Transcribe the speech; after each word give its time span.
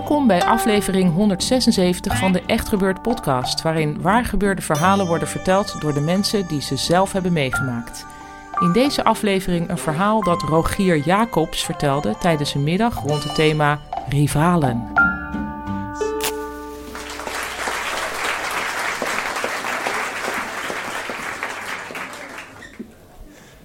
Welkom 0.00 0.26
bij 0.26 0.44
aflevering 0.44 1.14
176 1.14 2.18
van 2.18 2.32
de 2.32 2.42
Echt 2.46 2.68
Gebeurd 2.68 3.02
podcast, 3.02 3.62
waarin 3.62 4.00
waargebeurde 4.00 4.62
verhalen 4.62 5.06
worden 5.06 5.28
verteld 5.28 5.80
door 5.80 5.94
de 5.94 6.00
mensen 6.00 6.46
die 6.46 6.60
ze 6.60 6.76
zelf 6.76 7.12
hebben 7.12 7.32
meegemaakt. 7.32 8.06
In 8.60 8.72
deze 8.72 9.04
aflevering 9.04 9.68
een 9.68 9.78
verhaal 9.78 10.22
dat 10.22 10.42
Rogier 10.42 10.96
Jacobs 10.96 11.64
vertelde 11.64 12.14
tijdens 12.18 12.54
een 12.54 12.64
middag 12.64 13.02
rond 13.02 13.24
het 13.24 13.34
thema 13.34 13.80
rivalen. 14.08 14.92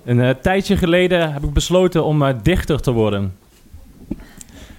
Een 0.03 0.22
eh, 0.22 0.30
tijdje 0.42 0.77
geleden 0.77 1.33
heb 1.33 1.44
ik 1.44 1.53
besloten 1.53 2.03
om 2.03 2.23
eh, 2.23 2.33
dichter 2.44 2.81
te 2.81 2.92
worden. 2.92 3.44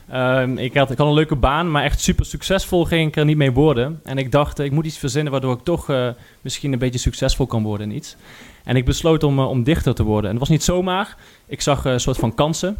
Ehm, 0.08 0.58
ik, 0.58 0.74
had, 0.74 0.90
ik 0.90 0.98
had 0.98 1.06
een 1.06 1.12
leuke 1.12 1.36
baan, 1.36 1.70
maar 1.70 1.82
echt 1.82 2.00
super 2.00 2.26
succesvol 2.26 2.84
ging 2.84 3.08
ik 3.08 3.16
er 3.16 3.24
niet 3.24 3.36
mee 3.36 3.52
worden. 3.52 4.00
En 4.04 4.18
ik 4.18 4.32
dacht, 4.32 4.58
ik 4.58 4.70
moet 4.70 4.86
iets 4.86 4.98
verzinnen 4.98 5.32
waardoor 5.32 5.54
ik 5.54 5.64
toch 5.64 5.90
eh, 5.90 6.08
misschien 6.40 6.72
een 6.72 6.78
beetje 6.78 6.98
succesvol 6.98 7.46
kan 7.46 7.62
worden 7.62 7.90
in 7.90 7.96
iets. 7.96 8.16
En 8.64 8.76
ik 8.76 8.84
besloot 8.84 9.22
om, 9.22 9.38
eh, 9.38 9.48
om 9.48 9.62
dichter 9.62 9.94
te 9.94 10.02
worden. 10.02 10.24
En 10.24 10.30
het 10.30 10.40
was 10.40 10.48
niet 10.48 10.62
zomaar. 10.62 11.16
Ik 11.46 11.60
zag 11.60 11.84
eh, 11.84 11.92
een 11.92 12.00
soort 12.00 12.16
van 12.16 12.34
kansen. 12.34 12.76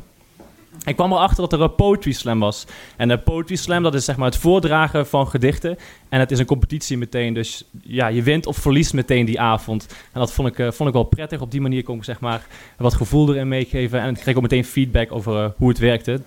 Ik 0.84 0.96
kwam 0.96 1.12
erachter 1.12 1.36
dat 1.36 1.52
er 1.52 1.60
een 1.60 1.74
poetry 1.74 2.12
slam 2.12 2.38
was. 2.38 2.66
En 2.96 3.10
een 3.10 3.22
poetry 3.22 3.56
slam, 3.56 3.82
dat 3.82 3.94
is 3.94 4.04
zeg 4.04 4.16
maar 4.16 4.30
het 4.30 4.36
voordragen 4.36 5.06
van 5.06 5.28
gedichten. 5.28 5.78
En 6.08 6.20
het 6.20 6.30
is 6.30 6.38
een 6.38 6.46
competitie 6.46 6.98
meteen. 6.98 7.34
Dus 7.34 7.64
ja, 7.82 8.06
je 8.06 8.22
wint 8.22 8.46
of 8.46 8.56
verliest 8.56 8.92
meteen 8.92 9.24
die 9.24 9.40
avond. 9.40 9.86
En 10.12 10.20
dat 10.20 10.32
vond 10.32 10.48
ik, 10.48 10.72
vond 10.74 10.88
ik 10.88 10.94
wel 10.94 11.04
prettig. 11.04 11.40
Op 11.40 11.50
die 11.50 11.60
manier 11.60 11.82
kon 11.82 11.96
ik 11.96 12.04
zeg 12.04 12.20
maar 12.20 12.46
wat 12.76 12.94
gevoel 12.94 13.34
erin 13.34 13.48
meegeven. 13.48 14.00
En 14.00 14.14
ik 14.14 14.20
kreeg 14.20 14.36
ook 14.36 14.42
meteen 14.42 14.64
feedback 14.64 15.12
over 15.12 15.52
hoe 15.56 15.68
het 15.68 15.78
werkte. 15.78 16.20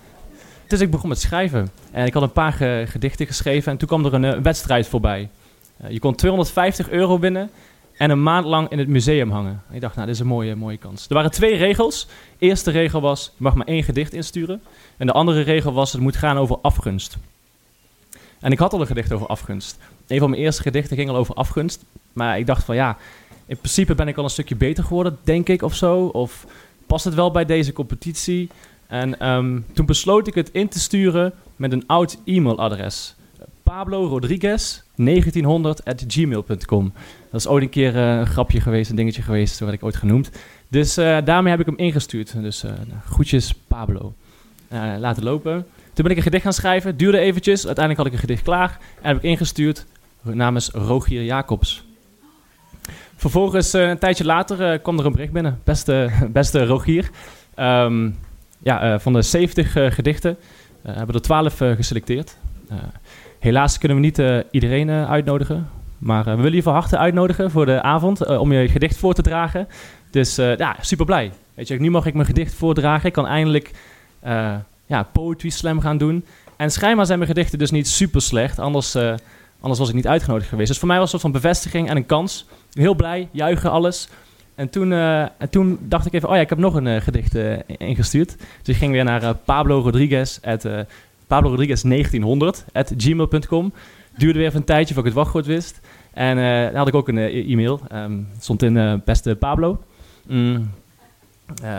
Dus 0.70 0.80
ik 0.80 0.90
begon 0.90 1.08
met 1.08 1.20
schrijven. 1.20 1.68
En 1.90 2.06
ik 2.06 2.14
had 2.14 2.22
een 2.22 2.32
paar 2.32 2.52
ge- 2.52 2.84
gedichten 2.88 3.26
geschreven. 3.26 3.72
En 3.72 3.78
toen 3.78 3.88
kwam 3.88 4.04
er 4.04 4.14
een 4.14 4.24
eh, 4.24 4.38
wedstrijd 4.40 4.86
voorbij. 4.88 5.28
Eh, 5.76 5.90
je 5.90 5.98
kon 5.98 6.14
250 6.14 6.90
euro 6.90 7.18
winnen. 7.18 7.50
En 7.96 8.10
een 8.10 8.22
maand 8.22 8.46
lang 8.46 8.68
in 8.70 8.78
het 8.78 8.88
museum 8.88 9.30
hangen. 9.30 9.62
En 9.68 9.74
ik 9.74 9.80
dacht, 9.80 9.94
nou, 9.94 10.06
dit 10.06 10.14
is 10.14 10.20
een 10.20 10.26
mooie, 10.28 10.54
mooie 10.56 10.76
kans. 10.76 11.06
Er 11.08 11.14
waren 11.14 11.30
twee 11.30 11.56
regels. 11.56 12.06
Eerste 12.38 12.70
regel 12.70 13.00
was, 13.00 13.24
je 13.36 13.42
mag 13.42 13.54
maar 13.54 13.66
één 13.66 13.82
gedicht 13.82 14.12
insturen. 14.12 14.62
En 14.96 15.06
de 15.06 15.12
andere 15.12 15.40
regel 15.40 15.72
was, 15.72 15.92
het 15.92 16.00
moet 16.00 16.16
gaan 16.16 16.36
over 16.36 16.58
afgunst. 16.62 17.16
En 18.40 18.52
ik 18.52 18.58
had 18.58 18.72
al 18.72 18.80
een 18.80 18.86
gedicht 18.86 19.12
over 19.12 19.26
afgunst. 19.26 19.78
Een 20.06 20.18
van 20.18 20.30
mijn 20.30 20.42
eerste 20.42 20.62
gedichten 20.62 20.96
ging 20.96 21.08
al 21.08 21.16
over 21.16 21.34
afgunst. 21.34 21.84
Maar 22.12 22.38
ik 22.38 22.46
dacht 22.46 22.64
van, 22.64 22.74
ja, 22.74 22.96
in 23.46 23.56
principe 23.56 23.94
ben 23.94 24.08
ik 24.08 24.16
al 24.16 24.24
een 24.24 24.30
stukje 24.30 24.56
beter 24.56 24.84
geworden, 24.84 25.18
denk 25.24 25.48
ik, 25.48 25.62
of 25.62 25.74
zo. 25.74 26.04
Of 26.04 26.46
past 26.86 27.04
het 27.04 27.14
wel 27.14 27.30
bij 27.30 27.44
deze 27.44 27.72
competitie? 27.72 28.48
En 28.90 29.20
ehm, 29.20 29.60
toen 29.72 29.86
besloot 29.86 30.26
ik 30.26 30.34
het 30.34 30.50
in 30.52 30.68
te 30.68 30.80
sturen 30.80 31.32
met 31.56 31.72
een 31.72 31.86
oud 31.86 32.18
e-mailadres. 32.24 33.14
Pablo 33.62 34.06
Rodriguez 34.06 34.82
1900 34.96 35.84
at 35.84 36.04
gmail.com. 36.08 36.92
Dat 37.30 37.40
is 37.40 37.46
ooit 37.46 37.62
een 37.62 37.68
keer 37.68 37.96
eh, 37.96 38.18
een 38.18 38.26
grapje 38.26 38.60
geweest, 38.60 38.90
een 38.90 38.96
dingetje 38.96 39.22
geweest, 39.22 39.56
zo 39.56 39.64
werd 39.64 39.76
ik 39.76 39.84
ooit 39.84 39.96
genoemd. 39.96 40.30
Dus 40.68 40.96
eh, 40.96 41.18
daarmee 41.24 41.50
heb 41.50 41.60
ik 41.60 41.66
hem 41.66 41.76
ingestuurd. 41.76 42.42
Dus 42.42 42.62
eh, 42.62 42.72
groetjes 43.04 43.54
Pablo. 43.68 44.14
Laten 44.98 45.22
lopen. 45.22 45.66
Toen 45.92 46.04
ben 46.04 46.10
ik 46.10 46.16
een 46.16 46.22
gedicht 46.22 46.42
gaan 46.42 46.52
schrijven, 46.52 46.96
duurde 46.96 47.18
eventjes. 47.18 47.66
Uiteindelijk 47.66 47.96
had 47.96 48.06
ik 48.06 48.12
een 48.12 48.28
gedicht 48.28 48.42
klaar 48.42 48.78
en 49.02 49.08
heb 49.08 49.16
ik 49.16 49.22
ingestuurd 49.22 49.86
namens 50.22 50.70
Rogier 50.70 51.24
Jacobs. 51.24 51.84
Vervolgens, 53.16 53.72
een 53.72 53.98
tijdje 53.98 54.24
later, 54.24 54.78
kwam 54.78 54.98
er 54.98 55.06
een 55.06 55.12
bericht 55.12 55.32
binnen. 55.32 55.60
Beste, 55.64 56.10
beste 56.32 56.66
Rogier. 56.66 57.10
Ehm, 57.54 58.10
ja, 58.62 58.82
eh, 58.82 58.98
van 58.98 59.12
de 59.12 59.22
70 59.22 59.76
eh, 59.76 59.90
gedichten 59.90 60.36
eh, 60.82 60.96
hebben 60.96 61.14
er 61.14 61.22
12 61.22 61.60
eh, 61.60 61.70
geselecteerd. 61.70 62.36
Helaas 63.38 63.78
kunnen 63.78 63.96
we 63.96 64.02
niet 64.02 64.44
iedereen 64.50 64.90
uitnodigen. 64.90 65.68
Maar 65.98 66.24
we 66.24 66.36
willen 66.36 66.54
je 66.54 66.62
van 66.62 66.72
harte 66.72 66.98
uitnodigen 66.98 67.50
voor 67.50 67.66
de 67.66 67.82
avond 67.82 68.26
om 68.26 68.52
je 68.52 68.68
gedicht 68.68 68.96
voor 68.96 69.14
te 69.14 69.22
dragen. 69.22 69.68
Dus 70.10 70.36
ja, 70.36 70.76
super 70.80 71.06
blij. 71.06 71.32
Weet 71.54 71.68
je, 71.68 71.80
nu 71.80 71.90
mag 71.90 72.06
ik 72.06 72.14
mijn 72.14 72.26
gedicht 72.26 72.54
voordragen. 72.54 73.06
Ik 73.06 73.12
kan 73.12 73.26
eindelijk 73.26 73.70
ja, 74.86 75.02
poetry 75.12 75.48
slam 75.48 75.80
gaan 75.80 75.98
doen. 75.98 76.24
En 76.56 76.70
schijnbaar 76.70 77.06
zijn 77.06 77.18
mijn 77.18 77.30
gedichten 77.30 77.58
dus 77.58 77.70
niet 77.70 77.88
super 77.88 78.22
slecht. 78.22 78.58
Anders, 78.58 78.96
anders 79.60 79.78
was 79.78 79.88
ik 79.88 79.94
niet 79.94 80.06
uitgenodigd 80.06 80.48
geweest. 80.48 80.68
Dus 80.68 80.78
voor 80.78 80.88
mij 80.88 80.98
was 80.98 81.12
het 81.12 81.14
een 81.14 81.20
soort 81.20 81.32
van 81.32 81.42
bevestiging 81.42 81.88
en 81.88 81.96
een 81.96 82.06
kans. 82.06 82.46
Heel 82.72 82.94
blij, 82.94 83.28
juichen, 83.32 83.70
alles. 83.70 84.08
En 84.60 84.70
toen, 84.70 84.92
eh, 84.92 85.20
en 85.20 85.50
toen 85.50 85.78
dacht 85.80 86.06
ik 86.06 86.12
even, 86.12 86.28
oh 86.28 86.34
ja, 86.34 86.40
ik 86.40 86.48
heb 86.48 86.58
nog 86.58 86.74
een 86.74 86.86
eh, 86.86 87.00
gedicht 87.00 87.34
eh, 87.34 87.58
ingestuurd. 87.66 88.36
Dus 88.38 88.74
ik 88.74 88.76
ging 88.76 88.92
weer 88.92 89.04
naar 89.04 89.34
Pablo 89.34 89.80
Rodriguez, 89.80 90.38
at, 90.42 90.68
Pablo 91.26 91.50
Rodriguez 91.50 91.82
1900 91.82 92.64
at 92.72 92.92
gmail.com. 92.96 93.72
Duurde 94.16 94.38
weer 94.38 94.48
even 94.48 94.60
een 94.60 94.66
tijdje 94.66 94.94
voordat 94.94 95.12
ik 95.12 95.18
het 95.18 95.22
wachtwoord 95.22 95.46
wist. 95.46 95.80
En 96.12 96.36
dan 96.66 96.74
had 96.74 96.88
ik 96.88 96.94
ook 96.94 97.08
een 97.08 97.18
e-mail. 97.18 97.80
Het 97.88 98.42
stond 98.42 98.62
in 98.62 99.02
beste 99.04 99.34
Pablo. 99.34 99.82
Mm. 100.26 100.70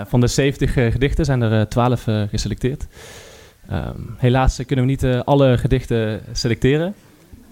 Van 0.06 0.20
de 0.20 0.28
70 0.28 0.76
eh, 0.76 0.92
gedichten 0.92 1.26
zijn 1.26 1.42
er 1.42 1.60
eh, 1.60 1.66
12 1.66 2.08
eh, 2.08 2.22
geselecteerd. 2.30 2.88
Ehm, 3.70 4.00
helaas 4.18 4.66
kunnen 4.66 4.86
we 4.86 4.92
niet 4.92 5.06
alle 5.26 5.58
gedichten 5.58 6.22
selecteren. 6.32 6.94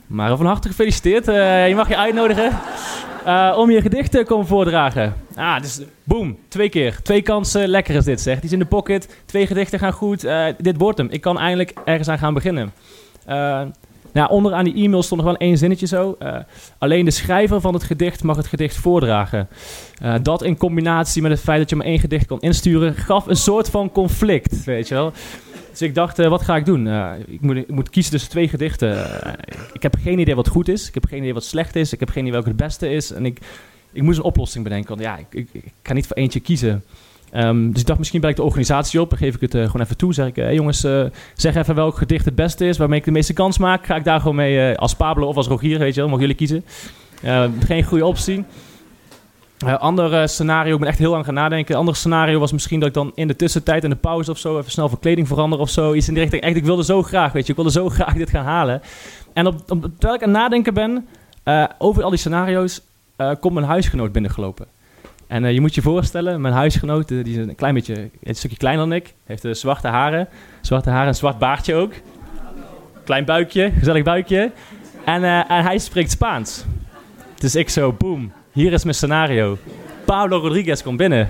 Maar 0.09 0.38
van 0.38 0.46
harte 0.46 0.68
gefeliciteerd. 0.68 1.28
Eh, 1.28 1.68
je 1.68 1.75
mag 1.75 1.88
je 1.88 1.97
uitnodigen 1.97 2.59
eh, 3.25 3.56
om 3.58 3.72
je 3.72 3.81
gedicht 3.81 4.12
te 4.12 4.24
komen 4.24 4.47
voordragen. 4.47 5.14
Ah, 5.36 5.62
dus 5.62 5.81
boom, 6.03 6.38
twee 6.47 6.70
keer. 6.70 7.00
Twee 7.02 7.22
kansen, 7.22 7.68
lekker 7.68 7.96
is 7.96 8.03
dit 8.03 8.22
zeg. 8.22 8.36
Die 8.36 8.44
is 8.44 8.52
in 8.52 8.59
de 8.59 8.66
pocket, 8.66 9.22
twee 9.25 9.48
gedichten 9.48 9.80
gaan 9.80 9.94
goed. 9.94 10.24
Eh, 10.24 10.46
dit 10.58 10.78
wordt 10.78 10.98
hem. 10.98 11.08
Ik 11.12 11.22
kan 11.22 11.40
eindelijk 11.40 11.74
ergens 11.86 12.08
aan 12.08 12.18
gaan 12.18 12.34
beginnen. 12.34 12.72
Nou, 14.14 14.30
onderaan 14.30 14.64
die 14.64 14.84
e-mail 14.84 15.03
stond 15.03 15.22
nog 15.22 15.30
wel 15.30 15.40
één 15.40 15.58
zinnetje 15.58 15.88
zo. 15.88 16.18
Alleen 16.78 17.06
de 17.06 17.12
schrijver 17.12 17.62
van 17.62 17.74
het 17.74 17.84
gedicht 17.84 18.24
mag 18.24 18.36
het 18.36 18.48
gedicht 18.48 18.75
voordragen. 18.75 19.48
Dat 20.22 20.44
in 20.44 20.58
combinatie 20.58 21.22
met 21.22 21.31
het 21.31 21.40
feit 21.40 21.59
dat 21.59 21.69
je 21.69 21.75
maar 21.75 21.86
één 21.86 22.00
gedicht 22.00 22.28
kon 22.28 22.40
insturen, 22.40 22.96
gaf 22.96 23.28
een 23.28 23.36
soort 23.36 23.69
van 23.69 23.92
conflict, 23.92 24.64
weet 24.64 24.88
je 24.88 24.94
wel. 24.94 25.14
Dus 25.80 25.88
ik 25.88 25.96
dacht, 25.96 26.20
eh, 26.20 26.30
wat 26.30 26.42
ga 26.42 26.56
ik 26.56 26.66
doen? 26.66 26.88
Eh, 26.88 27.12
ik, 27.28 27.42
moet, 27.42 27.56
ik 27.56 27.72
moet 27.72 27.90
kiezen 27.90 28.12
tussen 28.12 28.30
twee 28.30 28.48
gedichten. 28.48 29.22
Eh, 29.24 29.34
ik 29.74 29.82
heb 29.82 29.96
geen 30.02 30.20
idee 30.20 30.36
wat 30.36 30.48
goed 30.48 30.68
is. 30.68 30.88
Ik 30.88 30.94
heb 30.94 31.06
geen 31.06 31.20
idee 31.20 31.34
wat 31.34 31.44
slecht 31.44 31.76
is. 31.76 31.94
Ik 31.94 32.00
heb 32.00 32.10
geen 32.10 32.22
idee 32.22 32.34
welke 32.34 32.48
het 32.48 32.58
beste 32.58 32.90
is. 32.90 33.12
En 33.12 33.26
ik, 33.26 33.40
ik 33.92 34.02
moest 34.02 34.18
een 34.18 34.24
oplossing 34.24 34.64
bedenken. 34.64 34.90
Want 34.90 35.02
ja, 35.02 35.18
ik, 35.18 35.48
ik, 35.54 35.64
kan 35.81 35.96
niet 35.96 36.08
voor 36.08 36.16
eentje 36.16 36.40
kiezen. 36.40 36.84
Ehm, 37.31 37.72
dus 37.72 37.81
ik 37.81 37.88
dacht, 37.88 38.00
misschien 38.00 38.22
bel 38.22 38.30
ik 38.30 38.36
de 38.36 38.44
organisatie 38.44 39.02
op. 39.02 39.10
Dan 39.10 39.18
geef 39.18 39.36
ik 39.36 39.42
het 39.42 39.52
gewoon 39.52 39.81
even 39.81 39.98
toe. 39.98 40.14
Zeg 40.14 40.28
ik, 40.28 40.52
jongens, 40.52 40.88
zeg 41.34 41.56
even 41.56 41.76
welk 41.76 41.98
gedicht 41.98 42.25
het 42.25 42.36
beste 42.36 42.68
is. 42.68 42.78
Waarmee 42.78 43.00
ik 43.00 43.06
de 43.06 43.12
meeste 43.12 43.34
kans 43.34 43.58
maak. 43.58 43.86
Ga 43.86 43.96
ik 43.96 44.04
daar 44.04 44.20
gewoon 44.20 44.36
mee 44.36 44.78
als 44.78 44.96
Pablo 44.96 45.28
of 45.28 45.36
als 45.36 45.48
Rogier, 45.48 45.80
weet 45.80 45.94
je 45.94 46.00
wel. 46.00 46.10
Mogen 46.10 46.22
jullie 46.22 46.38
kiezen. 46.38 46.66
Eh, 47.22 47.46
geen 47.66 47.84
goede 47.84 48.06
optie. 48.06 48.46
Uh, 49.66 49.78
ander 49.78 50.14
eh, 50.14 50.28
scenario, 50.28 50.74
ik 50.74 50.80
ben 50.80 50.88
echt 50.88 50.98
heel 50.98 51.12
lang 51.12 51.26
gaan 51.26 51.34
nadenken. 51.34 51.76
Ander 51.76 51.96
scenario 51.96 52.40
was 52.40 52.52
misschien 52.52 52.80
dat 52.80 52.88
ik 52.88 52.94
dan 52.94 53.12
in 53.16 53.28
de 53.28 53.36
tussentijd, 53.36 53.84
in 53.84 53.90
de 53.90 53.96
pauze 53.96 54.32
of 54.32 54.38
zo, 54.38 54.58
even 54.58 54.72
snel 54.72 54.90
van 54.90 55.00
kleding 55.00 55.28
verander 55.28 55.60
of 55.60 55.70
zo. 55.70 55.94
Iets 55.94 56.08
in 56.08 56.14
die 56.14 56.24
richting. 56.24 56.44
Echt, 56.44 56.56
ik 56.56 56.66
wilde 56.66 56.84
zo 56.84 57.04
graag, 57.04 57.32
weet 57.32 57.46
je, 57.46 57.50
ik 57.50 57.56
wilde 57.56 57.72
zo 57.72 57.90
graag 58.00 58.14
dit 58.14 58.30
gaan 58.30 58.46
halen. 58.46 58.82
En 59.34 59.48
op, 59.48 59.68
terwijl 59.68 60.14
ik 60.14 60.24
aan 60.24 60.30
het 60.30 60.38
nadenken 60.38 60.74
ben 60.74 61.08
eh, 61.44 61.64
over 61.78 62.04
al 62.04 62.10
die 62.10 62.20
scenario's, 62.20 62.82
eh, 63.16 63.32
komt 63.40 63.54
mijn 63.54 63.66
huisgenoot 63.66 64.12
binnengelopen. 64.12 64.66
En 65.28 65.54
je 65.54 65.62
moet 65.62 65.76
je 65.76 65.82
voorstellen, 65.82 66.42
mijn 66.42 66.54
huisgenoot, 66.54 67.08
die 67.08 67.24
is 67.24 67.36
een 67.36 67.56
klein 67.56 67.74
beetje, 67.74 68.10
een 68.24 68.36
stukje 68.36 68.58
kleiner 68.58 68.88
dan 68.88 68.96
ik. 68.96 69.14
Heeft 69.26 69.48
zwarte 69.52 69.88
haren, 69.88 70.28
zwarte 70.62 70.90
haren 70.90 71.08
en 71.08 71.16
zwart 71.16 71.38
baardje 71.38 71.76
ook. 71.76 71.94
Klein 73.04 73.26
buikje, 73.26 73.72
gezellig 73.78 74.04
buikje. 74.04 74.52
En, 75.06 75.24
en 75.24 75.64
hij 75.64 75.78
spreekt 75.78 76.12
Spaans. 76.12 76.66
Dus 77.36 77.56
ik 77.56 77.70
zo, 77.70 77.94
boom, 77.94 78.32
hier 78.51 78.74
is 78.74 78.84
mijn 78.84 78.96
scenario. 78.96 79.57
Pablo 80.06 80.38
Rodriguez 80.38 80.81
komt 80.84 80.98
binnen. 80.98 81.30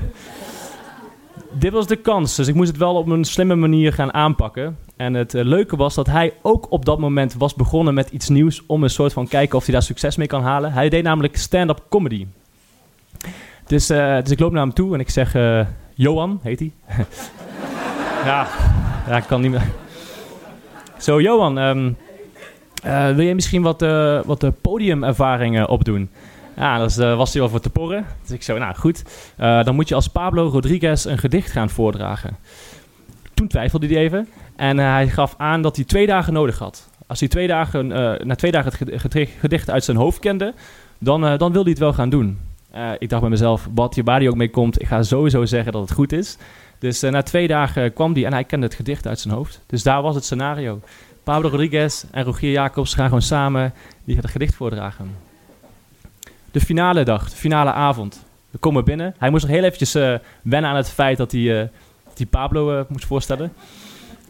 Dit 1.51 1.71
was 1.71 1.88
de 1.88 1.95
kans, 1.95 2.36
dus 2.36 2.48
ik 2.48 2.56
moest 2.56 2.69
het 2.69 2.77
wel 2.77 2.95
op 2.95 3.07
een 3.07 3.24
slimme 3.24 3.56
manier 3.56 3.94
gaan 3.94 4.13
aanpakken. 4.13 4.77
En 4.95 5.13
het 5.13 5.33
eh, 5.33 5.44
leuke 5.44 5.75
was 5.75 5.95
dat 5.95 6.07
hij 6.07 6.33
ook 6.42 6.71
op 6.71 6.86
dat 6.86 7.00
moment 7.00 7.33
was 7.33 7.56
begonnen 7.56 7.94
met 7.94 8.10
iets 8.10 8.30
nieuws 8.30 8.63
om 8.66 8.83
een 8.83 8.89
soort 8.89 9.13
van 9.13 9.27
kijken 9.27 9.57
of 9.57 9.63
hij 9.63 9.74
daar 9.74 9.83
succes 9.83 10.16
mee 10.16 10.27
kan 10.27 10.44
halen. 10.44 10.74
Hij 10.74 10.89
deed 10.89 11.04
namelijk 11.04 11.38
stand-up 11.38 11.86
comedy. 11.89 12.25
Dus, 13.69 13.89
eh, 13.89 14.18
dus 14.21 14.31
ik 14.31 14.39
loop 14.39 14.51
naar 14.51 14.62
hem 14.62 14.74
toe 14.74 14.94
en 14.94 15.00
ik 15.00 15.10
zeg, 15.10 15.36
eh, 15.36 15.62
Johan 15.94 16.39
heet 16.44 16.60
hij. 16.60 16.71
ja, 18.30 18.48
ja, 19.07 19.18
ik 19.18 19.24
kan 19.27 19.42
niet 19.42 19.51
meer. 19.51 19.68
Zo, 20.98 21.21
Johan, 21.21 21.57
ehm, 21.57 21.92
eh, 22.83 23.16
wil 23.16 23.25
je 23.25 23.36
misschien 23.36 23.62
wat, 23.62 23.81
wat 24.25 24.62
podiumervaringen 24.62 25.68
opdoen? 25.68 26.10
Ja, 26.59 26.77
dat 26.77 26.95
was 26.95 27.31
hij 27.31 27.41
wel 27.41 27.50
voor 27.50 27.59
te 27.59 27.69
porren. 27.69 28.06
Dus 28.21 28.31
ik 28.31 28.44
zo, 28.44 28.57
nou 28.57 28.75
goed, 28.75 29.03
eh, 29.38 29.63
dan 29.63 29.75
moet 29.75 29.88
je 29.89 29.95
als 29.95 30.07
Pablo 30.07 30.47
Rodriguez 30.47 31.06
een 31.06 31.17
gedicht 31.17 31.51
gaan 31.51 31.69
voordragen. 31.69 32.35
Toen 33.33 33.47
twijfelde 33.47 33.88
hij 33.88 33.95
even 33.97 34.27
en 34.56 34.79
eh, 34.79 34.85
hij 34.91 35.07
gaf 35.07 35.35
aan 35.38 35.61
dat 35.61 35.75
hij 35.75 35.85
twee 35.85 36.07
dagen 36.07 36.33
nodig 36.33 36.59
had. 36.59 36.89
Als 37.07 37.19
hij 37.19 37.29
twee 37.29 37.47
dagen, 37.47 37.91
eh, 37.91 38.25
na 38.25 38.35
twee 38.35 38.51
dagen 38.51 38.71
het 38.71 38.89
ged- 38.89 39.01
ged- 39.13 39.29
gedicht 39.39 39.69
uit 39.69 39.83
zijn 39.83 39.97
hoofd 39.97 40.19
kende, 40.19 40.53
dan, 40.97 41.25
eh, 41.25 41.29
dan 41.38 41.51
wilde 41.51 41.59
hij 41.61 41.69
het 41.69 41.79
wel 41.79 41.94
gaan 41.94 42.09
doen. 42.09 42.39
Eh, 42.71 42.89
ik 43.00 43.09
dacht 43.09 43.21
bij 43.21 43.29
mezelf, 43.31 43.67
wat 43.73 43.95
je 43.95 44.03
waar 44.03 44.19
hij 44.19 44.29
ook 44.29 44.35
mee 44.35 44.50
komt, 44.50 44.81
ik 44.81 44.88
ga 44.88 45.03
sowieso 45.03 45.45
zeggen 45.45 45.71
dat 45.71 45.81
het 45.81 45.91
goed 45.91 46.11
is. 46.11 46.38
Dus 46.79 47.03
eh, 47.03 47.11
na 47.11 47.21
twee 47.21 47.47
dagen 47.47 47.94
kwam 47.94 48.13
hij 48.13 48.25
en 48.25 48.33
hij 48.33 48.44
kende 48.44 48.65
het 48.65 48.75
gedicht 48.75 49.07
uit 49.07 49.19
zijn 49.19 49.33
hoofd. 49.33 49.61
Dus 49.67 49.83
daar 49.83 50.01
was 50.01 50.15
het 50.15 50.23
scenario. 50.23 50.79
Pablo 51.23 51.50
Rodriguez 51.50 52.03
en 52.11 52.23
Rogier 52.23 52.51
Jacobs 52.51 52.94
gaan 52.94 53.06
gewoon 53.06 53.21
samen 53.21 53.73
die 54.03 54.15
het 54.15 54.27
gedicht 54.29 54.56
voordragen. 54.56 55.27
De 56.51 56.60
finale 56.60 57.04
dag, 57.04 57.30
de 57.30 57.36
finale 57.36 57.72
avond. 57.72 58.25
We 58.50 58.57
komen 58.57 58.86
binnen. 58.86 59.16
Hij 59.18 59.30
moest 59.30 59.44
nog 59.44 59.56
heel 59.56 59.63
eventjes 59.63 59.96
eh, 59.96 60.13
wennen 60.42 60.69
aan 60.69 60.75
het 60.75 60.90
feit 60.90 61.18
dat 61.18 61.31
hij, 61.31 61.69
hij 62.18 62.25
Pablo 62.30 62.78
eh, 62.78 62.86
moest 62.88 63.06
voorstellen. 63.06 63.54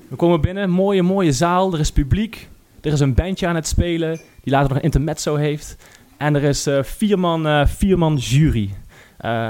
We 0.07 0.15
komen 0.15 0.41
binnen, 0.41 0.69
mooie, 0.69 1.03
mooie 1.03 1.31
zaal. 1.31 1.73
Er 1.73 1.79
is 1.79 1.91
publiek. 1.91 2.49
Er 2.81 2.91
is 2.91 2.99
een 2.99 3.13
bandje 3.13 3.47
aan 3.47 3.55
het 3.55 3.67
spelen, 3.67 4.19
die 4.43 4.53
later 4.53 4.67
nog 4.67 4.77
een 4.77 4.83
intermezzo 4.83 5.35
heeft. 5.35 5.77
En 6.17 6.35
er 6.35 6.43
is 6.43 6.67
vier, 6.81 7.19
man, 7.19 7.67
vier 7.67 7.97
man 7.97 8.15
jury. 8.15 8.69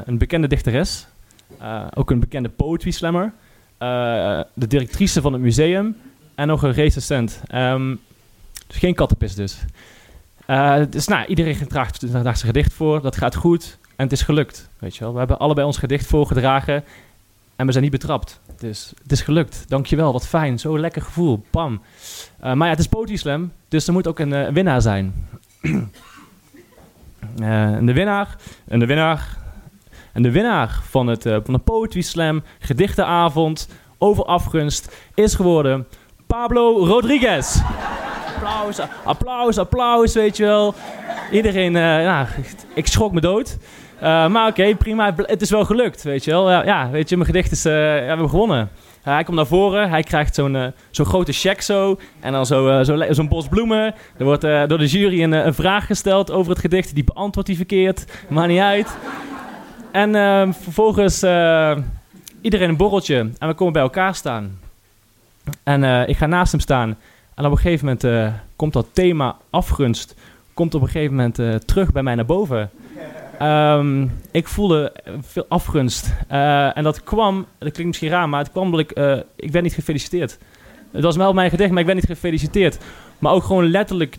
Een 0.05 0.17
bekende 0.17 0.47
dichteres, 0.47 1.07
ook 1.93 2.11
een 2.11 2.19
bekende 2.19 2.49
poetry 2.49 2.91
slammer, 2.91 3.33
de 4.53 4.67
directrice 4.67 5.21
van 5.21 5.33
het 5.33 5.41
museum 5.41 5.97
en 6.35 6.47
nog 6.47 6.63
een 6.63 6.71
recensent. 6.71 7.41
Dus 8.67 8.77
geen 8.77 8.93
kattenpis 8.93 9.35
dus. 9.35 9.57
Eh, 10.49 10.81
dus 10.89 11.07
nou, 11.07 11.25
iedereen 11.25 11.67
draagt, 11.67 12.05
zijn 12.09 12.35
gedicht 12.35 12.73
voor, 12.73 13.01
dat 13.01 13.17
gaat 13.17 13.35
goed 13.35 13.77
en 13.95 14.03
het 14.03 14.11
is 14.11 14.21
gelukt. 14.21 14.69
Weet 14.79 14.95
je 14.95 15.03
wel. 15.03 15.13
We 15.13 15.19
hebben 15.19 15.39
allebei 15.39 15.67
ons 15.67 15.77
gedicht 15.77 16.05
voorgedragen 16.05 16.83
en 17.55 17.65
we 17.65 17.71
zijn 17.71 17.83
niet 17.83 17.93
betrapt. 17.93 18.39
Dus 18.59 18.93
het 19.01 19.11
is 19.11 19.21
gelukt. 19.21 19.65
Dankjewel, 19.67 20.11
wat 20.11 20.27
fijn. 20.27 20.59
Zo'n 20.59 20.79
lekker 20.79 21.01
gevoel. 21.01 21.43
Bam. 21.51 21.81
Eh, 22.39 22.53
maar 22.53 22.65
ja, 22.65 22.73
het 22.73 22.79
is 22.79 22.87
Poetry 22.87 23.15
Slam, 23.15 23.51
dus 23.67 23.87
er 23.87 23.93
moet 23.93 24.07
ook 24.07 24.19
een 24.19 24.33
eh, 24.33 24.53
winnaar 24.53 24.81
zijn. 24.81 25.13
En 27.39 27.85
de 27.85 27.93
winnaar, 27.93 28.35
en 28.67 28.79
de 28.79 28.85
winnaar, 28.85 29.37
en 30.13 30.21
de 30.21 30.31
winnaar 30.31 30.79
van, 30.89 31.07
het, 31.07 31.21
van 31.21 31.53
de 31.53 31.57
Poetry 31.57 32.01
Slam 32.01 32.43
gedichtenavond 32.59 33.69
over 33.97 34.25
afgunst 34.25 34.95
is 35.13 35.35
geworden 35.35 35.87
Pablo 36.27 36.85
Rodriguez. 36.85 37.61
Applaus, 38.43 38.79
applaus, 39.03 39.57
applaus, 39.57 40.13
weet 40.13 40.37
je 40.37 40.45
wel. 40.45 40.73
Iedereen, 41.31 41.75
eh, 41.75 42.03
ja, 42.03 42.27
ik 42.73 42.87
schrok 42.87 43.11
me 43.11 43.21
dood. 43.21 43.57
Eh, 43.99 44.27
maar 44.27 44.47
oké, 44.47 44.75
prima. 44.75 45.13
Het 45.15 45.41
is 45.41 45.49
wel 45.49 45.65
gelukt, 45.65 46.03
weet 46.03 46.23
je 46.23 46.31
wel. 46.31 46.51
Ja, 46.51 46.89
weet 46.89 47.09
je, 47.09 47.15
mijn 47.15 47.27
gedicht 47.27 47.51
is... 47.51 47.65
eh, 47.65 47.73
ja, 47.73 48.01
we 48.01 48.07
hebben 48.07 48.29
gewonnen. 48.29 48.69
Hij 49.01 49.23
komt 49.23 49.37
naar 49.37 49.45
voren, 49.45 49.89
hij 49.89 50.03
krijgt 50.03 50.35
zo'n 50.35 50.73
zo'n 50.91 51.05
grote 51.05 51.31
check 51.31 51.61
zo. 51.61 51.99
En 52.19 52.31
dan 52.31 52.45
zo, 52.45 52.67
eh, 52.67 52.85
zo 52.85 53.13
zo'n 53.13 53.27
bos 53.27 53.47
bloemen. 53.47 53.95
Er 54.17 54.25
wordt 54.25 54.41
door 54.41 54.77
de 54.77 54.87
jury 54.87 55.23
een, 55.23 55.31
een 55.31 55.53
vraag 55.53 55.85
gesteld 55.85 56.31
over 56.31 56.51
het 56.51 56.61
gedicht. 56.61 56.95
Die 56.95 57.03
beantwoordt 57.03 57.49
hij 57.49 57.57
verkeerd. 57.57 58.05
Maakt 58.27 58.47
niet 58.47 58.59
uit. 58.59 58.97
En 59.91 60.11
vervolgens 60.53 61.23
iedereen 62.41 62.69
een 62.69 62.77
borreltje. 62.77 63.29
En 63.37 63.47
we 63.47 63.53
komen 63.53 63.73
bij 63.73 63.81
elkaar 63.81 64.15
staan. 64.15 64.59
En 65.63 66.07
ik 66.09 66.17
ga 66.17 66.25
naast 66.25 66.51
hem 66.51 66.61
staan. 66.61 66.97
En 67.39 67.45
op 67.45 67.51
een 67.51 67.57
gegeven 67.57 67.85
moment 67.85 68.03
eh, 68.03 68.33
komt 68.55 68.73
dat 68.73 68.87
thema 68.91 69.37
afgunst... 69.49 70.15
komt 70.53 70.75
op 70.75 70.81
een 70.81 70.87
gegeven 70.87 71.15
moment 71.15 71.39
eh, 71.39 71.55
terug 71.55 71.91
bij 71.91 72.03
mij 72.03 72.15
naar 72.15 72.25
boven. 72.25 72.69
Ehm, 73.39 74.07
ik 74.31 74.47
voelde 74.47 74.93
veel 75.21 75.45
afgunst. 75.49 76.13
Eh, 76.27 76.77
en 76.77 76.83
dat 76.83 77.03
kwam, 77.03 77.35
dat 77.57 77.71
klinkt 77.71 77.85
misschien 77.85 78.09
raar, 78.09 78.29
maar 78.29 78.39
het 78.39 78.51
kwam 78.51 78.63
omdat 78.63 78.79
ik, 78.79 78.89
ik 79.35 79.51
werd 79.51 79.63
niet 79.63 79.73
gefeliciteerd. 79.73 80.37
Het 80.91 81.03
was 81.03 81.15
wel 81.15 81.33
mijn 81.33 81.49
gedicht, 81.49 81.69
maar 81.69 81.79
ik 81.79 81.85
werd 81.85 81.97
niet 81.97 82.07
gefeliciteerd. 82.09 82.77
Maar 83.19 83.33
ook 83.33 83.43
gewoon 83.43 83.69
letterlijk, 83.69 84.17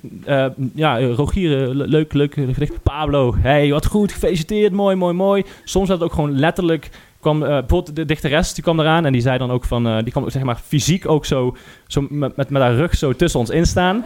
ja, 0.75 1.01
Rogier, 1.01 1.75
le- 1.75 1.85
leuk, 1.85 2.13
leuk 2.13 2.35
gedicht. 2.35 2.83
Pablo, 2.83 3.35
hey, 3.37 3.71
wat 3.71 3.87
goed, 3.87 4.13
gefeliciteerd, 4.13 4.73
mooi, 4.73 4.97
mooi, 4.97 5.15
mooi. 5.15 5.45
Soms 5.65 5.89
had 5.89 6.01
het 6.01 6.09
ook 6.09 6.15
gewoon 6.15 6.39
letterlijk, 6.39 6.91
kwam 7.21 7.43
eh, 7.43 7.49
bijvoorbeeld 7.49 7.97
de 7.97 8.05
dichteres, 8.05 8.55
die 8.55 8.63
kwam 8.63 8.81
eraan 8.81 9.07
en 9.07 9.13
die 9.13 9.21
zei 9.21 9.39
dan 9.39 9.51
ook 9.51 9.65
van, 9.65 9.87
eh, 9.87 9.99
die 10.03 10.13
kwam 10.13 10.31
zeg 10.31 10.43
maar 10.43 10.61
fysiek 10.67 11.09
ook 11.09 11.27
zo, 11.27 11.57
zo 11.87 12.07
met, 12.11 12.37
met, 12.37 12.51
met 12.51 12.63
haar 12.63 12.75
rug 12.75 12.95
zo 12.95 13.13
tussen 13.13 13.41
ons 13.41 13.51
instaan. 13.51 14.05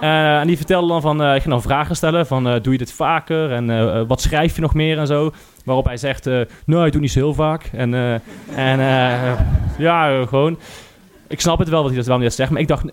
Eh, 0.00 0.40
en 0.40 0.46
die 0.46 0.56
vertelde 0.56 0.88
dan 0.88 1.00
van, 1.00 1.24
ik 1.24 1.40
ging 1.42 1.54
dan 1.54 1.62
vragen 1.62 1.96
stellen 1.96 2.26
van, 2.26 2.44
doe 2.62 2.72
je 2.72 2.78
dit 2.78 2.92
vaker? 2.92 3.52
En 3.52 4.06
wat 4.06 4.20
schrijf 4.20 4.54
je 4.54 4.60
nog 4.60 4.74
meer 4.74 4.98
en 4.98 5.06
zo? 5.06 5.32
Waarop 5.64 5.84
hij 5.84 5.96
zegt, 5.96 6.24
nou, 6.64 6.86
ik 6.86 6.92
doe 6.92 7.00
niet 7.00 7.12
zo 7.12 7.18
heel 7.18 7.34
vaak. 7.34 7.70
En, 7.72 7.94
en 8.54 8.78
ja, 9.78 10.26
gewoon. 10.26 10.58
Ik 11.26 11.40
snap 11.40 11.58
het 11.58 11.68
wel 11.68 11.80
dat 11.80 11.88
hij 11.88 11.98
dat 11.98 12.06
wel 12.06 12.18
niet 12.18 12.32
zegt, 12.32 12.50
maar 12.50 12.60
ik 12.60 12.68
dacht, 12.68 12.92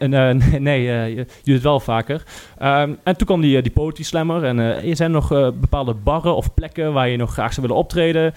nee, 0.60 0.82
je, 0.82 1.16
je 1.16 1.26
doet 1.44 1.54
het 1.54 1.64
wel 1.64 1.80
vaker. 1.80 2.24
Ehm, 2.58 2.94
en 3.04 3.18
toen 3.18 3.28
kwam 3.28 3.42
die, 3.42 3.62
die 3.62 3.72
poetry 3.72 4.04
slammer. 4.04 4.44
En 4.44 4.58
er 4.60 4.96
zijn 4.96 5.12
nog 5.12 5.28
bepaalde 5.60 5.94
barren 5.94 6.36
of 6.36 6.54
plekken 6.54 6.94
waar 6.94 7.10
je 7.10 7.18
nog 7.18 7.34
graag 7.34 7.54
zou 7.54 7.68
willen 7.68 7.82
optreden. 7.82 8.34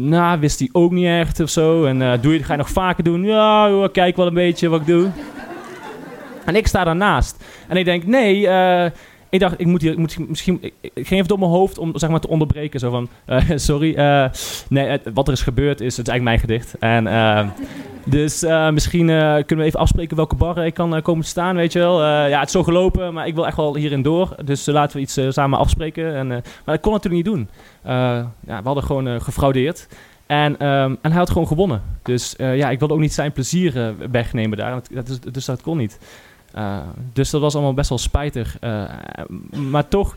Nou, 0.00 0.40
wist 0.40 0.58
hij 0.58 0.68
ook 0.72 0.90
niet 0.90 1.06
echt 1.06 1.40
of 1.40 1.50
zo. 1.50 1.84
En 1.84 2.02
eh, 2.02 2.20
doe 2.20 2.32
je, 2.32 2.42
ga 2.42 2.52
je 2.52 2.58
nog 2.58 2.70
vaker 2.70 3.04
doen? 3.04 3.24
Ja, 3.24 3.68
joh, 3.68 3.92
kijk 3.92 4.16
wel 4.16 4.26
een 4.26 4.34
beetje 4.34 4.68
wat 4.68 4.80
ik 4.80 4.86
doe. 4.86 5.10
En 6.44 6.56
ik 6.56 6.66
sta 6.66 6.84
daarnaast. 6.84 7.44
En 7.68 7.76
ik 7.76 7.84
denk, 7.84 8.04
nee, 8.04 8.48
eh, 8.48 8.90
ik 9.30 9.40
dacht, 9.40 9.60
ik 9.60 9.66
moet 9.66 9.82
hier, 9.82 9.98
moet 9.98 10.28
misschien, 10.28 10.58
ik, 10.62 10.72
ging 10.94 11.10
even 11.10 11.28
door 11.28 11.38
mijn 11.38 11.50
hoofd 11.50 11.78
om 11.78 11.98
zeg 11.98 12.10
maar 12.10 12.20
te 12.20 12.28
onderbreken. 12.28 12.80
Zo 12.80 12.90
van, 12.90 13.08
eh, 13.26 13.50
sorry, 13.54 13.94
eh, 13.94 14.24
nee, 14.68 14.98
wat 15.14 15.26
er 15.26 15.32
is 15.32 15.42
gebeurd 15.42 15.80
is, 15.80 15.96
het 15.96 16.06
is 16.06 16.12
eigenlijk 16.12 16.22
mijn 16.22 16.38
gedicht. 16.38 16.78
En 16.78 17.06
eh, 17.06 17.48
dus 18.04 18.42
eh, 18.42 18.70
misschien 18.70 19.06
kunnen 19.06 19.56
we 19.58 19.64
even 19.64 19.80
afspreken 19.80 20.16
welke 20.16 20.34
bar 20.34 20.66
ik 20.66 20.74
kan 20.74 21.02
komen 21.02 21.24
staan, 21.24 21.56
weet 21.56 21.72
je 21.72 21.78
wel. 21.78 22.04
Ja, 22.04 22.38
het 22.38 22.46
is 22.46 22.52
zo 22.52 22.62
gelopen, 22.62 23.14
maar 23.14 23.26
ik 23.26 23.34
wil 23.34 23.46
echt 23.46 23.56
wel 23.56 23.76
hierin 23.76 24.02
door. 24.02 24.34
Dus 24.44 24.66
laten 24.66 24.96
we 24.96 25.02
iets 25.02 25.18
samen 25.28 25.58
afspreken. 25.58 26.14
En, 26.14 26.26
maar 26.26 26.42
dat 26.64 26.80
kon 26.80 26.92
natuurlijk 26.92 27.24
niet 27.24 27.34
doen. 27.34 27.48
Ja, 27.84 28.32
we 28.46 28.64
hadden 28.64 28.84
gewoon 28.84 29.20
gefraudeerd. 29.20 29.88
En, 30.26 30.58
ehm, 30.58 30.94
en 31.02 31.10
hij 31.10 31.18
had 31.18 31.30
gewoon 31.30 31.46
gewonnen. 31.46 31.82
Dus 32.02 32.34
ja, 32.38 32.70
ik 32.70 32.78
wilde 32.78 32.94
ook 32.94 33.00
niet 33.00 33.12
zijn 33.12 33.32
plezier 33.32 33.94
wegnemen 34.10 34.58
daar. 34.58 34.80
Dat, 34.90 35.20
dus 35.32 35.44
dat 35.44 35.62
kon 35.62 35.76
niet. 35.76 35.98
Uh, 36.56 36.78
dus 37.12 37.30
dat 37.30 37.40
was 37.40 37.54
allemaal 37.54 37.74
best 37.74 37.88
wel 37.88 37.98
spijtig. 37.98 38.56
Uh, 38.60 38.84
maar 39.50 39.88
toch, 39.88 40.16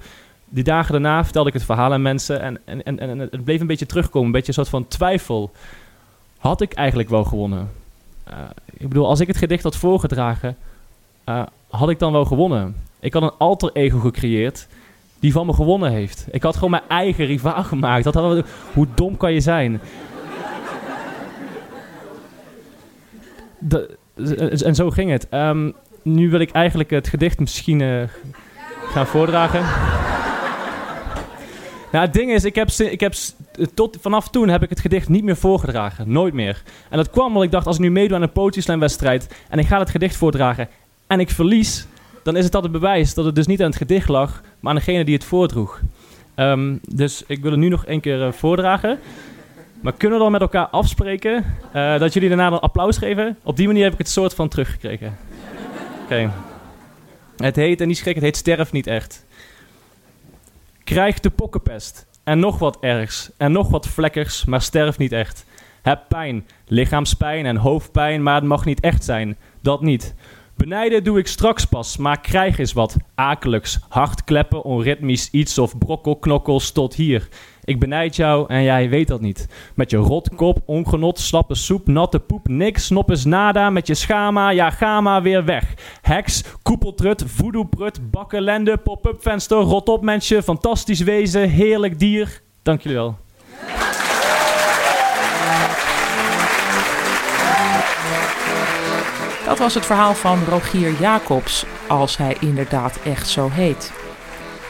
die 0.50 0.64
dagen 0.64 0.92
daarna 0.92 1.24
vertelde 1.24 1.48
ik 1.48 1.56
het 1.56 1.64
verhaal 1.64 1.94
aan 1.94 2.02
mensen. 2.02 2.42
En, 2.42 2.60
en, 2.66 2.84
en, 2.84 3.00
en 3.00 3.20
het 3.20 3.44
bleef 3.44 3.62
een 3.62 3.68
beetje 3.68 3.86
terugkomen. 3.86 4.26
Een 4.26 4.34
beetje 4.34 4.48
een 4.48 4.54
soort 4.54 4.70
van 4.70 4.88
twijfel. 4.88 5.52
Had 6.38 6.62
ik 6.62 6.74
eigenlijk 6.74 7.10
wel 7.10 7.24
gewonnen? 7.24 7.70
Uh, 8.30 8.36
ik 8.78 8.88
bedoel, 8.88 9.08
als 9.08 9.20
ik 9.20 9.28
het 9.28 9.38
gedicht 9.38 9.64
had 9.64 9.76
voorgedragen, 9.76 10.58
had 11.70 11.90
ik 11.90 12.00
dan 12.00 12.12
wel 12.12 12.26
gewonnen? 12.26 12.76
Ik 13.00 13.14
had 13.14 13.24
een 13.24 13.38
alter 13.38 13.72
ego 13.74 14.00
gecreëerd 14.00 14.68
die 15.20 15.32
van 15.32 15.46
me 15.46 15.54
gewonnen 15.54 15.92
heeft. 15.92 16.28
Ik 16.32 16.44
had 16.44 16.56
gewoon 16.56 16.70
mijn 16.70 16.84
eigen 16.88 17.26
rivaal 17.26 17.64
gemaakt. 17.64 18.04
Dat 18.04 18.14
had, 18.14 18.46
hoe 18.74 18.88
dom 18.96 19.18
kan 19.18 19.34
je 19.34 19.40
zijn? 19.40 19.82
De, 23.60 23.98
en 24.66 24.76
zo 24.76 24.90
ging 24.90 25.12
het. 25.12 25.28
Um, 25.32 25.74
nu 26.02 26.30
wil 26.30 26.40
ik 26.40 26.52
eigenlijk 26.52 26.90
het 26.90 27.08
gedicht 27.08 27.40
misschien 27.40 27.80
uh, 27.80 28.04
gaan 28.92 29.08
voordragen. 29.08 29.62
Nou, 31.92 32.06
het 32.06 32.14
ding 32.14 32.32
is, 32.32 32.44
ik 32.44 32.56
heb, 32.56 32.70
ik 32.70 33.00
heb 33.00 33.14
tot 33.74 33.98
vanaf 34.02 34.30
toen 34.30 34.50
heb 34.50 34.64
ik 34.64 34.70
het 34.70 34.80
gedicht 34.80 35.10
niet 35.10 35.24
meer 35.24 35.36
voorgedragen. 35.36 36.12
Nooit 36.12 36.34
meer. 36.34 36.64
En 36.90 36.98
dat 36.98 37.10
kwam 37.10 37.28
omdat 37.28 37.44
ik 37.44 37.52
dacht, 37.52 37.68
als 37.68 37.76
ik 37.76 37.82
nu 37.82 37.92
meedoe 37.92 38.16
aan 38.16 38.22
een 38.22 38.32
poëtieslijnwedstrijd 38.32 39.36
en 39.50 39.60
ik 39.60 39.68
ga 39.68 39.80
het 39.80 39.90
gedicht 39.90 40.16
voordragen 40.16 40.70
en 41.08 41.20
ik 41.20 41.30
verlies, 41.30 41.88
dan 42.24 42.36
is 42.36 42.46
het 42.46 42.56
altijd 42.56 42.74
bewijs 42.74 43.14
dat 43.14 43.26
het 43.26 43.36
dus 43.36 43.48
niet 43.48 43.62
aan 43.62 43.70
het 43.70 43.76
gedicht 43.76 44.08
lag, 44.08 44.42
maar 44.60 44.72
aan 44.72 44.78
degene 44.78 45.06
die 45.06 45.14
het 45.14 45.24
voordroeg. 45.24 45.80
Um, 46.36 46.80
dus 46.90 47.24
ik 47.28 47.42
wil 47.42 47.52
het 47.52 47.60
nu 47.60 47.68
nog 47.68 47.86
één 47.86 48.00
keer 48.00 48.26
uh, 48.26 48.32
voordragen. 48.32 49.00
Maar 49.82 49.94
kunnen 49.94 50.18
we 50.18 50.24
dan 50.24 50.32
met 50.32 50.42
elkaar 50.42 50.68
afspreken 50.68 51.46
uh, 51.76 52.00
dat 52.00 52.14
jullie 52.14 52.30
daarna 52.30 52.48
een 52.48 52.60
applaus 52.60 52.98
geven? 52.98 53.38
Op 53.44 53.58
die 53.58 53.68
manier 53.68 53.84
heb 53.84 53.94
ik 53.94 53.98
het 53.98 54.10
soort 54.10 54.34
van 54.34 54.48
teruggekregen. 54.48 55.18
Het 57.38 57.56
heet, 57.56 57.82
en 57.82 57.88
die 57.88 57.96
schrik, 57.96 58.16
het 58.16 58.24
heet 58.24 58.38
Sterf 58.38 58.72
niet 58.72 58.88
echt. 58.88 59.26
Krijg 60.84 61.20
de 61.20 61.30
pokkenpest. 61.30 62.08
En 62.24 62.40
nog 62.40 62.60
wat 62.60 62.78
ergs. 62.80 63.32
En 63.38 63.52
nog 63.52 63.70
wat 63.70 63.88
vlekkers, 63.88 64.46
maar 64.46 64.62
sterf 64.62 64.98
niet 64.98 65.12
echt. 65.12 65.46
Heb 65.82 66.02
pijn, 66.08 66.48
lichaamspijn 66.68 67.46
en 67.46 67.56
hoofdpijn, 67.56 68.24
maar 68.24 68.36
het 68.36 68.44
mag 68.44 68.66
niet 68.66 68.80
echt 68.80 69.04
zijn. 69.04 69.38
Dat 69.62 69.82
niet. 69.82 70.16
Benijden 70.56 71.04
doe 71.04 71.20
ik 71.20 71.28
straks 71.28 71.66
pas, 71.66 71.98
maar 71.98 72.22
krijg 72.22 72.58
eens 72.58 72.74
wat 72.74 72.96
akeligs. 73.16 73.80
Hartkleppen, 73.90 74.64
onritmisch 74.64 75.30
iets 75.30 75.58
of 75.58 75.78
brokkelknokkels 75.78 76.72
tot 76.72 76.96
hier. 76.96 77.28
Ik 77.64 77.80
benijd 77.80 78.16
jou 78.16 78.46
en 78.48 78.64
jij 78.64 78.90
weet 78.90 79.08
dat 79.08 79.22
niet. 79.22 79.48
Met 79.76 79.92
je 79.92 79.98
rotkop, 79.98 80.62
ongenot, 80.66 81.20
slappe 81.20 81.56
soep, 81.56 81.88
natte 81.88 82.20
poep, 82.20 82.48
niks, 82.48 82.86
snop 82.86 83.12
is 83.12 83.26
nada. 83.26 83.70
Met 83.70 83.88
je 83.88 83.94
schama, 83.94 84.50
ja 84.50 84.70
gama 84.70 85.22
weer 85.22 85.46
weg. 85.46 85.74
Heks, 86.02 86.44
koepeltrut, 86.62 87.24
voodoo-prut, 87.28 88.12
bakkelende, 88.12 88.78
pop-up 88.78 89.22
venster, 89.22 89.58
rot 89.58 89.90
op 89.90 90.04
mensje, 90.04 90.44
fantastisch 90.44 91.02
wezen, 91.02 91.50
heerlijk 91.50 92.00
dier. 92.00 92.42
Dank 92.64 92.82
jullie 92.82 92.98
wel. 92.98 93.18
Dat 99.46 99.60
was 99.60 99.74
het 99.74 99.86
verhaal 99.86 100.14
van 100.14 100.40
Rogier 100.50 100.94
Jacobs, 101.00 101.66
als 101.88 102.18
hij 102.18 102.38
inderdaad 102.40 103.00
echt 103.04 103.30
zo 103.30 103.50
heet. 103.50 103.92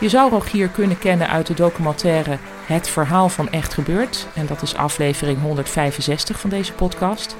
Je 0.02 0.10
zou 0.10 0.32
Rogier 0.32 0.68
kunnen 0.68 1.00
kennen 1.00 1.30
uit 1.30 1.48
de 1.48 1.54
documentaire 1.54 2.38
Het 2.66 2.90
Verhaal 2.90 3.30
van 3.30 3.50
Echt 3.50 3.74
Gebeurd, 3.74 4.28
en 4.36 4.46
dat 4.46 4.62
is 4.62 4.76
aflevering 4.76 5.42
165 5.42 6.40
van 6.40 6.50
deze 6.50 6.74
podcast, 6.74 7.36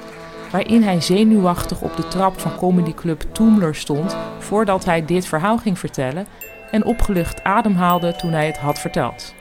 waarin 0.50 0.82
hij 0.82 1.00
zenuwachtig 1.00 1.80
op 1.80 1.96
de 1.96 2.08
trap 2.08 2.40
van 2.40 2.56
comedyclub 2.56 3.22
Toomler 3.32 3.74
stond 3.74 4.16
voordat 4.38 4.84
hij 4.84 5.04
dit 5.04 5.26
verhaal 5.26 5.58
ging 5.58 5.78
vertellen 5.78 6.26
en 6.70 6.84
opgelucht 6.84 7.44
ademhaalde 7.44 8.16
toen 8.16 8.32
hij 8.32 8.46
het 8.46 8.58
had 8.58 8.78
verteld. 8.78 9.34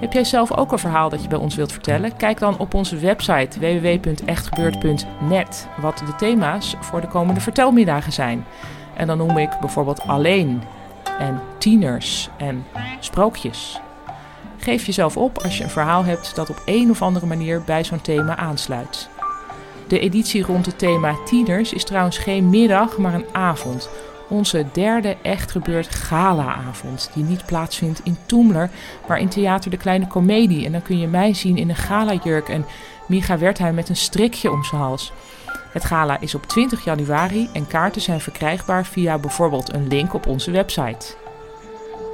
Heb 0.00 0.12
jij 0.12 0.24
zelf 0.24 0.56
ook 0.56 0.72
een 0.72 0.78
verhaal 0.78 1.08
dat 1.08 1.22
je 1.22 1.28
bij 1.28 1.38
ons 1.38 1.54
wilt 1.54 1.72
vertellen? 1.72 2.16
Kijk 2.16 2.38
dan 2.38 2.58
op 2.58 2.74
onze 2.74 2.96
website 2.96 3.60
www.echtgebeurd.net 3.60 5.68
wat 5.80 5.98
de 5.98 6.14
thema's 6.16 6.76
voor 6.80 7.00
de 7.00 7.08
komende 7.08 7.40
vertelmiddagen 7.40 8.12
zijn. 8.12 8.44
En 8.96 9.06
dan 9.06 9.18
noem 9.18 9.38
ik 9.38 9.50
bijvoorbeeld 9.60 10.00
alleen 10.00 10.62
en 11.20 11.40
tieners 11.58 12.28
en 12.38 12.66
sprookjes. 13.00 13.80
Geef 14.56 14.86
jezelf 14.86 15.16
op 15.16 15.38
als 15.38 15.58
je 15.58 15.64
een 15.64 15.70
verhaal 15.70 16.04
hebt 16.04 16.34
dat 16.34 16.50
op 16.50 16.62
een 16.64 16.90
of 16.90 17.02
andere 17.02 17.26
manier 17.26 17.62
bij 17.62 17.84
zo'n 17.84 18.00
thema 18.00 18.36
aansluit. 18.36 19.08
De 19.88 19.98
editie 19.98 20.42
rond 20.42 20.66
het 20.66 20.78
thema 20.78 21.14
tieners 21.24 21.72
is 21.72 21.84
trouwens 21.84 22.18
geen 22.18 22.50
middag, 22.50 22.98
maar 22.98 23.14
een 23.14 23.26
avond 23.32 23.90
onze 24.30 24.66
derde 24.72 25.16
echt 25.22 25.50
gebeurd 25.50 25.94
galaavond. 25.94 27.10
Die 27.14 27.24
niet 27.24 27.46
plaatsvindt 27.46 28.00
in 28.04 28.16
Toemler, 28.26 28.70
maar 29.08 29.18
in 29.18 29.28
Theater 29.28 29.70
de 29.70 29.76
Kleine 29.76 30.06
Comedie. 30.06 30.66
En 30.66 30.72
dan 30.72 30.82
kun 30.82 30.98
je 30.98 31.06
mij 31.06 31.34
zien 31.34 31.56
in 31.56 31.68
een 31.68 31.76
galajurk 31.76 32.48
en 32.48 32.66
Micha 33.06 33.38
Wertheim 33.38 33.74
met 33.74 33.88
een 33.88 33.96
strikje 33.96 34.50
om 34.50 34.64
zijn 34.64 34.80
hals. 34.80 35.12
Het 35.72 35.84
gala 35.84 36.20
is 36.20 36.34
op 36.34 36.46
20 36.46 36.84
januari 36.84 37.48
en 37.52 37.66
kaarten 37.66 38.00
zijn 38.00 38.20
verkrijgbaar 38.20 38.86
via 38.86 39.18
bijvoorbeeld 39.18 39.72
een 39.72 39.88
link 39.88 40.14
op 40.14 40.26
onze 40.26 40.50
website. 40.50 41.16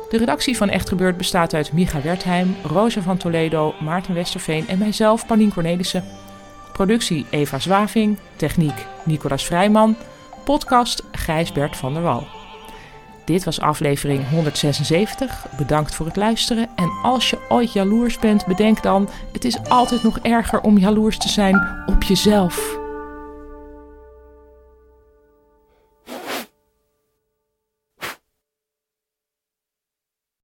De 0.08 0.18
redactie 0.18 0.56
van 0.56 0.68
Echt 0.68 0.88
Gebeurd 0.88 1.16
bestaat 1.16 1.54
uit 1.54 1.72
Micha 1.72 2.00
Wertheim, 2.00 2.56
Rosa 2.62 3.00
van 3.00 3.16
Toledo, 3.16 3.74
Maarten 3.80 4.14
Westerveen 4.14 4.68
en 4.68 4.78
mijzelf, 4.78 5.26
Panien 5.26 5.52
Cornelissen. 5.52 6.04
Productie 6.72 7.26
Eva 7.30 7.58
Zwaving, 7.58 8.18
techniek 8.36 8.86
Nicolas 9.04 9.46
Vrijman 9.46 9.96
podcast 10.44 11.02
Gijsbert 11.12 11.76
van 11.76 11.92
der 11.92 12.02
Wal. 12.02 12.26
Dit 13.24 13.44
was 13.44 13.60
aflevering 13.60 14.28
176. 14.28 15.46
Bedankt 15.56 15.94
voor 15.94 16.06
het 16.06 16.16
luisteren. 16.16 16.68
En 16.76 16.90
als 17.02 17.30
je 17.30 17.38
ooit 17.48 17.72
jaloers 17.72 18.18
bent, 18.18 18.46
bedenk 18.46 18.82
dan: 18.82 19.08
het 19.32 19.44
is 19.44 19.68
altijd 19.68 20.02
nog 20.02 20.18
erger 20.18 20.60
om 20.60 20.78
jaloers 20.78 21.18
te 21.18 21.28
zijn 21.28 21.84
op 21.86 22.02
jezelf. 22.02 22.84